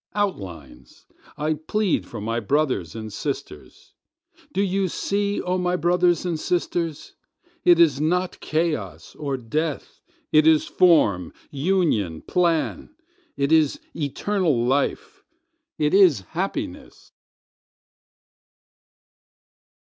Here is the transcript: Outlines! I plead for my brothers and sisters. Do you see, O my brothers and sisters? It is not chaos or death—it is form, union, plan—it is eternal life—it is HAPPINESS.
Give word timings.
Outlines! 0.15 1.05
I 1.37 1.53
plead 1.53 2.07
for 2.07 2.19
my 2.19 2.39
brothers 2.39 2.95
and 2.95 3.13
sisters. 3.13 3.93
Do 4.51 4.63
you 4.63 4.87
see, 4.87 5.39
O 5.43 5.59
my 5.59 5.75
brothers 5.75 6.25
and 6.25 6.39
sisters? 6.39 7.13
It 7.65 7.79
is 7.79 8.01
not 8.01 8.39
chaos 8.39 9.13
or 9.13 9.37
death—it 9.37 10.47
is 10.47 10.65
form, 10.65 11.33
union, 11.51 12.23
plan—it 12.23 13.51
is 13.51 13.79
eternal 13.95 14.65
life—it 14.65 15.93
is 15.93 16.21
HAPPINESS. 16.29 17.11